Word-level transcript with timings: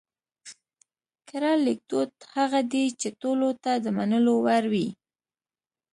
کره 1.27 1.51
ليکدود 1.65 2.11
هغه 2.35 2.59
دی 2.71 2.85
چې 2.99 3.07
ټولو 3.21 3.49
ته 3.63 3.71
د 3.83 3.85
منلو 3.97 4.33
وړ 4.45 4.63
وي 4.73 4.87